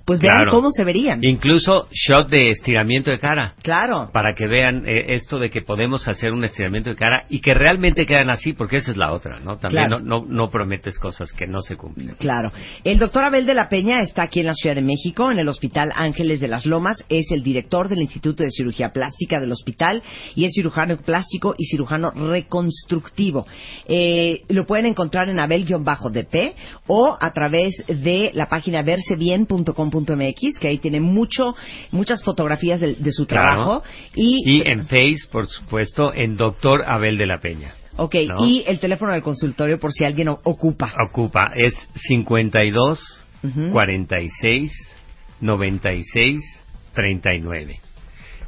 [0.05, 0.51] pues vean Claro.
[0.51, 1.19] cómo se verían.
[1.23, 3.55] Incluso shot de estiramiento de cara.
[3.63, 4.09] Claro.
[4.13, 7.53] Para que vean eh, esto de que podemos hacer un estiramiento de cara y que
[7.53, 9.57] realmente quedan así, porque esa es la otra, ¿no?
[9.57, 9.99] También Claro.
[10.03, 12.15] no, no, no prometes cosas que no se cumplen.
[12.19, 12.51] Claro.
[12.83, 15.47] El doctor Abel de la Peña está aquí en la Ciudad de México, en el
[15.47, 16.97] Hospital Ángeles de las Lomas.
[17.09, 20.03] Es el director del Instituto de Cirugía Plástica del hospital
[20.35, 23.45] y es cirujano plástico y cirujano reconstructivo.
[23.87, 26.53] Eh, lo pueden encontrar en abel-dp
[26.87, 28.83] o a través de la página
[30.03, 31.55] versebien.com.mx, que ahí tiene mucho,
[31.91, 33.43] muchas fotografías de, de su Claro.
[33.55, 33.83] trabajo.
[34.15, 37.73] Y, Y en Face, por supuesto, en Doctor Abel de la Peña.
[37.97, 38.45] ok, ¿no?
[38.45, 40.93] y el teléfono del consultorio por si alguien ocupa.
[41.09, 41.73] Ocupa, es
[42.07, 43.71] 52 Ujú.
[43.71, 44.71] 46
[45.41, 46.41] 96
[46.93, 47.79] 39.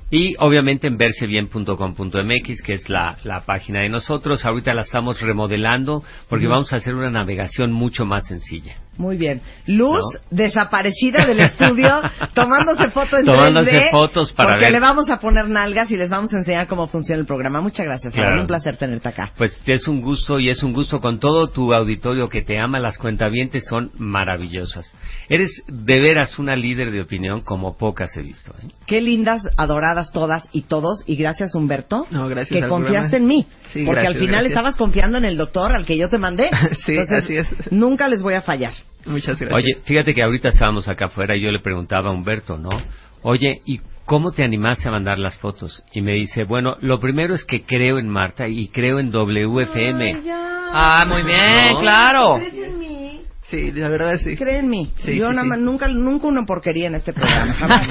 [0.10, 4.46] Y obviamente en versebien.com.mx, que es la, la página de nosotros.
[4.46, 8.78] Ahorita la estamos remodelando porque vamos a hacer una navegación mucho más sencilla.
[8.98, 9.42] Muy bien.
[9.66, 12.02] Luz desaparecida del estudio,
[12.34, 14.72] tomándose fotos en Tomándose 3D, fotos para porque ver.
[14.74, 17.62] le vamos a poner nalgas y les vamos a enseñar cómo funciona el programa.
[17.62, 18.42] Muchas gracias, Claro.
[18.42, 19.32] Un placer tenerte acá.
[19.38, 22.80] Pues es un gusto y es un gusto con todo tu auditorio que te ama.
[22.80, 24.96] Las cuentavientes son maravillosas.
[25.30, 28.52] Eres de veras una líder de opinión como pocas he visto.
[28.64, 28.68] ¿eh?
[28.86, 31.04] Qué lindas, adoradas todas y todos.
[31.06, 33.18] Y gracias, Humberto, No, gracias que confiaste programa.
[33.18, 33.46] en mí.
[33.68, 34.52] Sí, porque gracias, al final gracias.
[34.52, 36.50] estabas confiando en el doctor al que yo te mandé.
[36.86, 37.48] Sí, así es.
[37.72, 38.74] Nunca les voy a fallar.
[39.06, 39.54] Muchas gracias.
[39.54, 42.70] Oye, fíjate que ahorita estábamos acá afuera y yo le preguntaba a Humberto, ¿no?
[43.24, 45.84] Oye, ¿y cómo te animaste a mandar las fotos?
[45.94, 50.18] Y me dice, bueno, lo primero es que creo en Marta y creo en WFM.
[50.72, 51.80] Ah, muy bien, No.
[51.80, 52.42] claro.
[53.50, 54.36] Sí, la verdad sí.
[54.64, 54.92] Mí.
[54.98, 55.48] Sí, yo sí, nada sí.
[55.48, 57.54] más, nunca, nunca una porquería en este programa.
[57.60, 57.82] Jamás.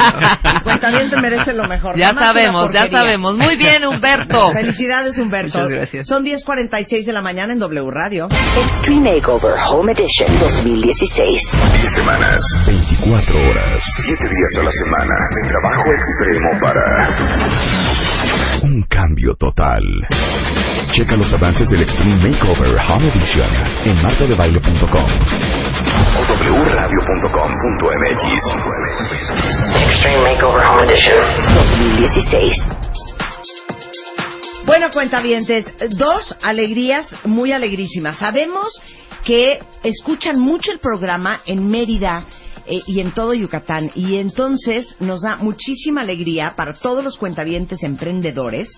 [0.44, 1.96] El cuentaviente merece lo mejor.
[1.96, 3.36] Ya jamás sabemos, ya sabemos.
[3.38, 4.50] Muy bien, Humberto.
[4.52, 5.58] Felicidades, Humberto.
[5.58, 6.06] Muchas gracias.
[6.06, 8.28] Son 10.46 de la mañana en W Radio.
[8.30, 11.42] Extreme Makeover Home Edition 2016.
[11.80, 16.84] 10 semanas, 24 horas, 7 días a la semana de trabajo extremo para
[18.62, 19.82] un cambio total.
[20.92, 23.48] Checa los avances del Extreme Makeover Home Edition
[23.84, 25.10] en martadebaile.com
[26.16, 26.22] o
[26.64, 28.22] wradio.com.mx.
[29.86, 31.16] Extreme Makeover Home Edition
[31.54, 32.54] 2016.
[34.64, 38.18] Bueno, cuentavientes, dos alegrías muy alegrísimas.
[38.18, 38.80] Sabemos
[39.24, 42.26] que escuchan mucho el programa en Mérida
[42.66, 47.82] eh, y en todo Yucatán y entonces nos da muchísima alegría para todos los cuentavientes
[47.84, 48.68] emprendedores.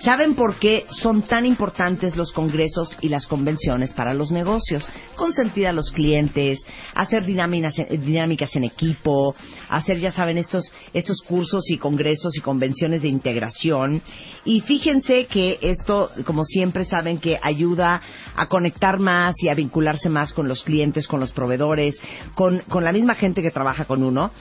[0.00, 4.88] ¿Saben por qué son tan importantes los congresos y las convenciones para los negocios?
[5.14, 6.58] Consentir a los clientes,
[6.94, 9.34] hacer dinámicas, dinámicas en equipo,
[9.68, 14.02] hacer, ya saben, estos, estos cursos y congresos y convenciones de integración.
[14.44, 18.00] Y fíjense que esto, como siempre saben, que ayuda
[18.34, 21.96] a conectar más y a vincularse más con los clientes, con los proveedores,
[22.34, 24.32] con, con la misma gente que trabaja con uno.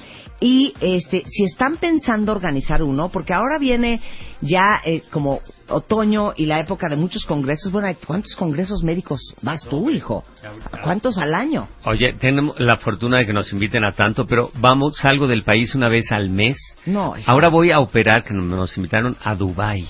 [0.43, 4.01] Y este, si están pensando organizar uno, porque ahora viene
[4.41, 7.71] ya eh, como otoño y la época de muchos congresos.
[7.71, 10.23] Bueno, ¿cuántos congresos médicos vas tú, hijo?
[10.83, 11.67] ¿Cuántos al año?
[11.85, 15.75] Oye, tenemos la fortuna de que nos inviten a tanto, pero vamos, salgo del país
[15.75, 16.57] una vez al mes.
[16.87, 19.87] No, hijo, Ahora voy a operar, que nos invitaron a Dubai.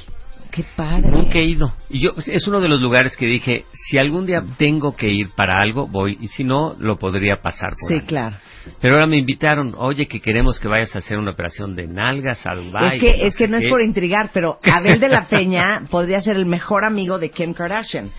[0.51, 1.09] qué padre.
[1.11, 1.73] Nunca he ido.
[1.89, 5.29] Y yo, es uno de los lugares que dije, si algún día tengo que ir
[5.29, 6.17] para algo, voy.
[6.19, 8.01] Y si no, lo podría pasar por Sí, ahí.
[8.01, 8.35] claro.
[8.79, 12.45] Pero ahora me invitaron, oye, que queremos que vayas a hacer una operación de nalgas
[12.45, 12.97] a Dubái.
[12.97, 16.21] Es que, es sé que no es por intrigar, pero Abel de la Peña podría
[16.21, 18.09] ser el mejor amigo de Kim Kardashian,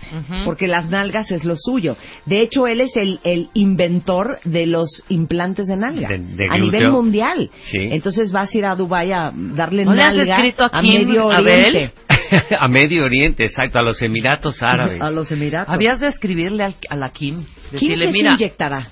[0.45, 1.95] porque las nalgas es lo suyo.
[2.25, 6.57] De hecho, él es el, el inventor de los implantes de nalga De- de a
[6.57, 7.49] nivel mundial.
[7.61, 7.89] Sí.
[7.91, 10.37] Entonces vas a ir a Dubái a darle ¿No nalga
[10.71, 11.65] a Medio Abel?
[11.75, 11.93] Oriente.
[12.59, 15.01] a Medio Oriente, exacto, a los Emiratos Árabes.
[15.01, 15.73] A los Emiratos.
[15.73, 17.43] Habías de escribirle al- a la Kim.
[17.43, 18.87] ¿Quién Decirle, que se mira, inyectará?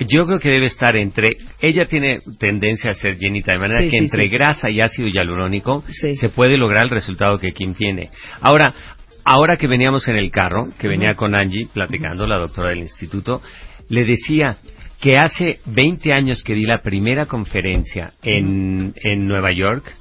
[0.00, 1.30] Yo creo que debe estar entre.
[1.60, 4.28] Ella tiene tendencia a ser llenita, de manera Sí, que sí, entre sí.
[4.28, 8.10] grasa y ácido hialurónico se puede lograr el resultado que Kim tiene.
[8.40, 8.74] Ahora,
[9.24, 13.40] ahora que veníamos en el carro, que venía con Angie platicando, la doctora del instituto,
[13.88, 14.56] le decía
[15.00, 19.94] que hace 20 años que di la primera conferencia en, en Nueva York,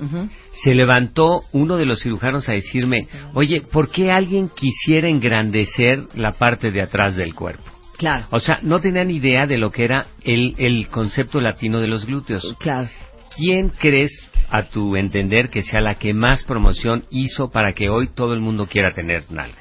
[0.64, 6.32] se levantó uno de los cirujanos a decirme, oye, ¿por qué alguien quisiera engrandecer la
[6.32, 7.75] parte de atrás del cuerpo?
[7.98, 11.88] Claro, O sea, no tenían idea de lo que era el, el concepto latino de
[11.88, 12.56] los glúteos.
[12.60, 12.90] claro.
[13.38, 14.12] ¿Quién crees,
[14.50, 18.40] a tu entender, que sea la que más promoción hizo para que hoy todo el
[18.40, 19.60] mundo quiera tener nalgas?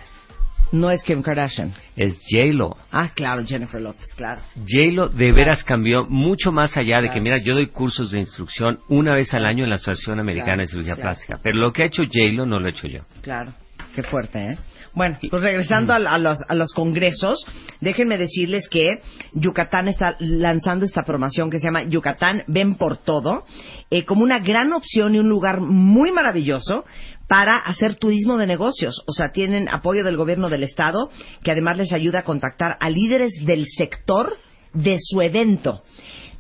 [0.71, 1.73] No es Kim Kardashian.
[1.97, 2.77] Es J-Lo.
[2.93, 4.43] Ah, claro, Jennifer Lopez, claro.
[4.57, 8.79] J-Lo de veras cambió mucho más allá de que, mira, yo doy cursos de instrucción
[8.89, 11.11] una vez al año en la Asociación Americana Claro, de Cirugía claro.
[11.11, 11.39] Plástica.
[11.43, 13.03] Pero lo que ha hecho J-Lo no lo he hecho yo.
[13.23, 13.53] Claro.
[13.95, 14.59] Qué fuerte, ¿eh?
[14.93, 17.45] Bueno, pues regresando a, los congresos,
[17.81, 18.99] déjenme decirles que
[19.33, 23.45] Yucatán está lanzando esta promoción que se llama Yucatán Ven por Todo,
[23.91, 26.85] eh, como una gran opción y un lugar muy maravilloso
[27.29, 29.03] para hacer turismo de negocios.
[29.07, 31.11] O sea, tienen apoyo del gobierno del estado,
[31.43, 34.37] que además les ayuda a contactar a líderes del sector
[34.73, 35.83] de su evento.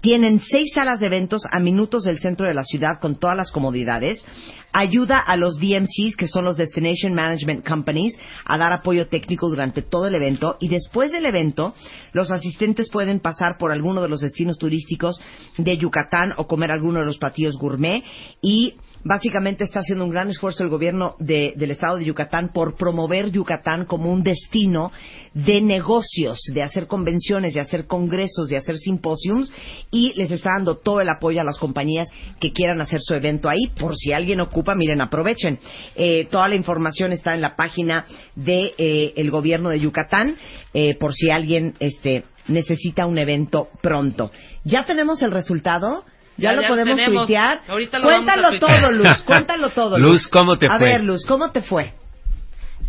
[0.04, 3.50] Tienen seis salas de eventos a minutos del centro de la ciudad con todas las
[3.50, 4.22] comodidades.
[4.70, 8.14] Ayuda a los DMCs, que son los Destination Management Companies,
[8.44, 10.58] a dar apoyo técnico durante todo el evento.
[10.60, 11.74] Y después del evento,
[12.12, 15.18] los asistentes pueden pasar por alguno de los destinos turísticos
[15.56, 18.04] de Yucatán o comer alguno de los platillos gourmet.
[18.42, 22.74] Y básicamente está haciendo un gran esfuerzo el gobierno de- del estado de Yucatán por
[22.76, 24.90] promover Yucatán como un destino
[25.34, 29.52] de negocios, de hacer convenciones, de hacer congresos, de hacer simposiums
[29.90, 32.08] y les está dando todo el apoyo a las compañías
[32.40, 33.68] que quieran hacer su evento ahí.
[33.78, 35.58] Por si alguien ocupa, miren, aprovechen.
[35.96, 40.36] Eh, toda la información está en la página de eh, el gobierno de Yucatán.
[40.76, 44.30] eh, por si alguien este necesita un evento pronto.
[44.64, 46.04] ¿Ya tenemos el resultado?
[46.37, 47.61] ¿Ya, Ya, lo ya podemos tuitear?
[47.68, 49.23] Ahorita lo cuéntalo vamos a todo, Luz.
[49.27, 50.11] Cuéntalo todo, Luz.
[50.12, 50.88] Luz, ¿cómo te a fue?
[50.90, 51.92] ver, Luz, ¿cómo te fue?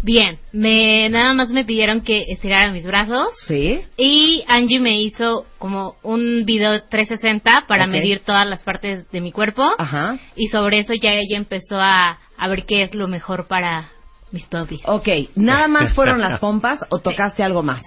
[0.03, 3.81] Bien, me nada más me pidieron que estirara mis brazos ¿Sí?
[3.97, 9.31] y Angie me hizo como un video 360 para medir todas las partes de mi
[9.31, 10.19] cuerpo Ajá.
[10.35, 13.89] y sobre eso ya ella empezó a, a ver qué es lo mejor para
[14.31, 14.81] mis puppies.
[14.85, 17.81] Ok, ¿nada más fueron las pompas o tocaste algo más?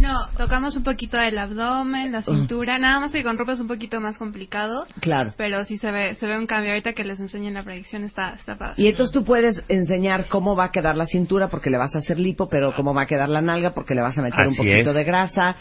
[0.00, 3.66] No, tocamos un poquito el abdomen, la cintura, nada más que con ropa es un
[3.66, 5.32] poquito más complicado, Claro.
[5.38, 8.34] pero sí se ve se ve un cambio ahorita que les enseñen la predicción está
[8.34, 8.74] está padre.
[8.76, 11.98] Y entonces tú puedes enseñar cómo va a quedar la cintura porque le vas a
[11.98, 14.54] hacer lipo, pero cómo va a quedar la nalga porque le vas a meter un
[14.56, 14.94] poquito es.
[14.94, 15.56] de grasa,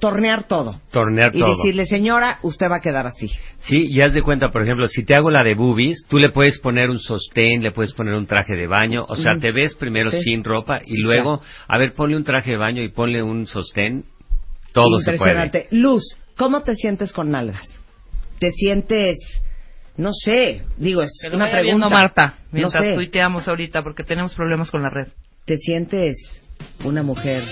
[0.00, 0.78] tornear todo.
[0.90, 1.56] Tornear y todo.
[1.56, 3.28] decirle, señora, usted va a quedar así.
[3.60, 6.30] Sí, y haz de cuenta, por ejemplo, si te hago la de boobies, tú le
[6.30, 9.40] puedes poner un sostén, le puedes poner un traje de baño, o sea, Mm.
[9.40, 10.20] te ves primero Sí.
[10.22, 14.04] sin ropa y luego, a ver, ponle un traje de baño y ponle un sostén,
[14.72, 15.32] todo se puede.
[15.32, 15.66] Impresionante.
[15.70, 16.02] Luz,
[16.36, 17.62] ¿cómo te sientes con nalgas?
[18.38, 19.16] ¿Te sientes,
[19.96, 21.88] no sé, digo, es lo una pregunta.
[21.88, 25.08] Marta, no mientras sé, tuiteamos ahorita, porque tenemos problemas con la red.
[25.46, 26.16] ¿te sientes
[26.84, 27.42] una mujer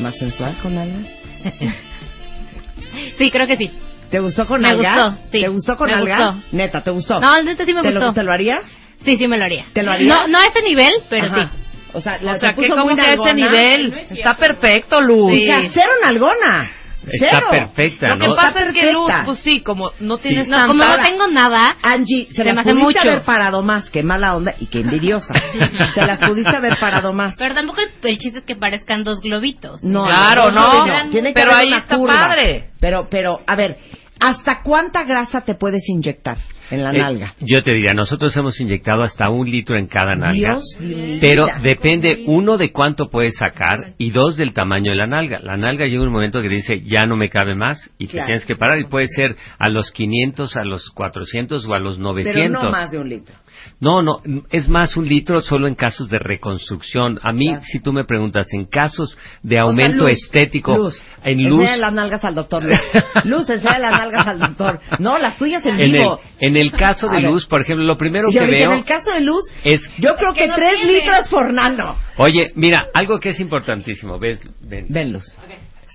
[0.00, 1.08] más sensual con nalgas?
[3.18, 3.70] Sí, creo que sí.
[4.10, 5.40] ¿Te gustó con Me gustó, sí.
[5.40, 6.36] ¿Te gustó con Me gustó.
[6.52, 7.18] Neta, ¿te gustó?
[7.20, 8.12] No, neta sí me ¿Te lo, gustó.
[8.14, 8.60] ¿Te lo harías?
[9.04, 9.66] Sí, sí me lo haría.
[9.72, 10.08] ¿Te lo harías?
[10.16, 11.34] No, no a ese nivel, pero Ajá.
[11.36, 11.50] sí.
[11.94, 13.32] O sea, la O sea, que como muy que a ese nalgona.
[13.34, 15.32] nivel está perfecto, Luz.
[15.32, 16.70] O sea, cero nalgona.
[17.12, 17.46] Está Cero.
[17.50, 20.72] perfecta, Lo que pasa Está es que Luz, pues sí, como no tienes No, tanta...
[20.72, 23.00] como no tengo nada, Angie, se, Se las hace pudiste mucho.
[23.10, 25.34] haber parado más, qué mala onda y qué envidiosa.
[25.94, 27.34] se las pudiste haber parado más.
[27.38, 29.82] pero tampoco el, el chiste es que parezcan dos globitos.
[29.82, 31.10] No, Claro, no, no.
[31.10, 32.14] Tiene que Pero haber ahí una está curva.
[32.14, 32.70] padre.
[32.80, 33.76] Pero, pero, a ver,
[34.20, 36.38] ¿hasta cuánta grasa te puedes inyectar
[36.70, 37.34] en la Eh, nalga?
[37.40, 40.32] yo te diría, nosotros hemos inyectado hasta un litro en cada nalga.
[40.78, 41.60] Dios Pero vida.
[41.62, 45.40] depende, uno, de cuánto puedes sacar y dos, del tamaño de la nalga.
[45.40, 48.26] La nalga llega un momento que dice, ya no me cabe más y Claro.
[48.26, 48.78] te tienes que parar.
[48.78, 52.34] Y puede ser a los 500, a los 400 o a los 900.
[52.60, 53.34] Pero no más de un litro.
[53.80, 57.18] No, no, es más un litro solo en casos de reconstrucción.
[57.22, 57.62] A mí, Claro.
[57.64, 61.60] si tú me preguntas, en casos de O sea, aumento Luz, estético, Luz, en luz,
[61.60, 62.64] Enseña las nalgas al doctor.
[62.64, 62.78] Luz,
[63.24, 64.80] Luz enseña las nalgas al doctor.
[64.98, 66.20] No, las tuyas en, en el, vivo.
[66.40, 69.20] en el caso de luz, por ejemplo, lo primero que veo en el caso de
[69.20, 70.92] Luz, es, yo creo que, no tres tiene.
[71.00, 71.96] litros por nano.
[72.16, 74.86] oye, mira, algo que es importantísimo, ves, ven.
[74.88, 75.24] Ven, Luz.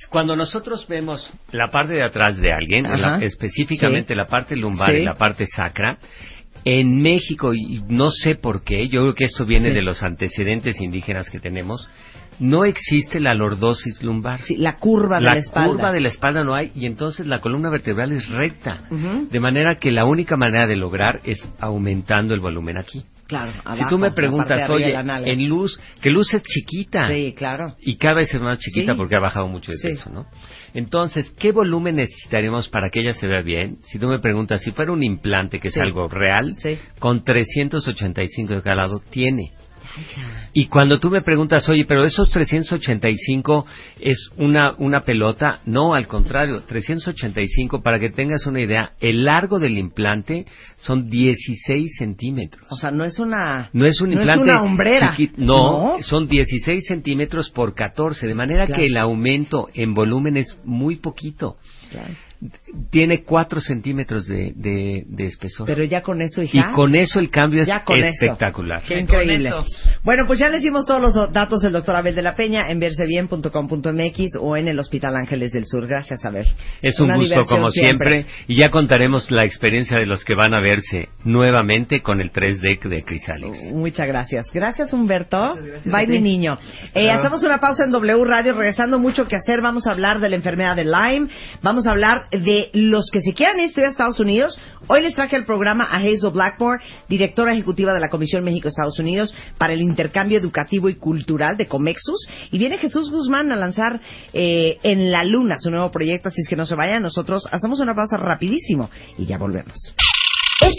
[0.09, 4.17] Cuando nosotros vemos la parte de atrás de alguien, la- específicamente Sí.
[4.17, 5.01] la parte lumbar Sí.
[5.01, 5.97] y la parte sacra,
[6.65, 9.75] en México, y no sé por qué, yo creo que esto viene Sí.
[9.75, 11.87] de los antecedentes indígenas que tenemos,
[12.39, 14.41] no existe la lordosis lumbar.
[14.41, 15.69] Sí, la curva de la, espalda.
[15.69, 18.83] curva de la espalda no hay y entonces la columna vertebral es recta.
[19.29, 23.03] De manera que la única manera de lograr es aumentando el volumen aquí.
[23.27, 25.29] Claro, si abajo, tú me la preguntas, oye, la nalga.
[25.29, 27.09] en luz, que luz es chiquita.
[27.09, 27.75] Sí, claro.
[27.81, 28.97] Y cada vez es más chiquita Sí.
[28.97, 29.87] porque ha bajado mucho de Sí.
[29.89, 30.25] peso, ¿no?
[30.73, 33.77] Entonces, ¿qué volumen necesitaremos para que ella se vea bien?
[33.83, 35.79] Si tú me preguntas, si fuera un implante, que es Sí.
[35.79, 36.77] algo real, Sí.
[36.99, 39.51] con 385 de cada lado, tiene.
[40.53, 43.65] Y cuando tú me preguntas, oye, pero esos 385
[43.99, 49.59] es una, una pelota, no, al contrario, 385, para que tengas una idea, el largo
[49.59, 50.45] del implante
[50.77, 52.65] son 16 centímetros.
[52.69, 53.69] O sea, no es una...
[53.73, 55.13] No es un no implante una hombrera.
[55.15, 58.79] chiqui- no, son 16 centímetros por 14, de manera Claro.
[58.81, 61.57] que el aumento en volumen es muy poquito.
[61.91, 62.13] Claro.
[62.91, 65.67] Tiene 4 centímetros de, de, de espesor.
[65.67, 66.71] Pero ya con eso, y hija...
[66.73, 68.07] con eso el cambio es ya con eso.
[68.07, 68.81] espectacular.
[68.87, 69.51] Qué increíble.
[70.03, 72.79] Bueno, pues ya les dimos todos los datos del doctor Abel de la Peña en
[72.79, 75.87] versebien.com.mx o en el Hospital Ángeles del Sur.
[75.87, 76.45] Gracias, Abel.
[76.81, 78.25] Es un Una gusto como siempre.
[78.47, 82.79] y ya contaremos la experiencia de los que van a verse nuevamente con el 3D
[82.89, 83.57] de Crisálix.
[83.73, 84.47] Muchas gracias.
[84.53, 85.55] Gracias, Humberto.
[85.55, 86.57] gracias Bye, mi niño.
[86.93, 87.19] Eh, Claro.
[87.21, 89.61] hacemos una pausa en W Radio, regresando mucho que hacer.
[89.61, 91.27] Vamos a hablar de la enfermedad de Lyme.
[91.61, 94.59] Vamos a hablar de los que se quieran estudiar a Estados Unidos.
[94.87, 99.33] Hoy les traje al programa a Hazel Blackmore, directora ejecutiva de la Comisión México-Estados Unidos
[99.57, 102.27] para el intercambio educativo y cultural de Comexus.
[102.51, 103.99] Y viene Jesús Guzmán a lanzar
[104.33, 107.03] eh, en la Luna su nuevo proyecto, así es que no se vayan.
[107.03, 109.93] Nosotros hacemos una pausa rapidísimo y ya volvemos.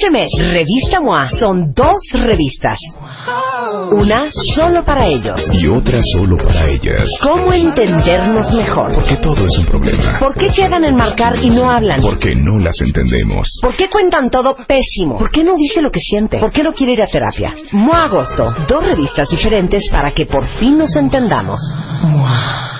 [0.01, 2.79] Este mes, Revista MOA son dos revistas.
[3.93, 5.39] Una solo para ellos.
[5.53, 7.07] Y otra solo para ellas.
[7.23, 8.95] ¿Cómo entendernos mejor?
[8.95, 10.19] Porque todo es un problema.
[10.19, 12.01] ¿Por qué quedan en marcar y no hablan?
[12.01, 13.47] Porque no las entendemos.
[13.61, 15.19] ¿Por qué cuentan todo pésimo?
[15.19, 16.39] ¿Por qué no dice lo que siente?
[16.39, 17.55] ¿Por qué no quiere ir a terapia?
[17.73, 21.61] MOA Agosto, dos revistas diferentes para que por fin nos entendamos.
[22.05, 22.80] MOA.